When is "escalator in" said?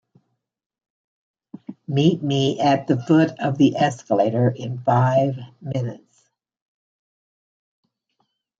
3.75-4.79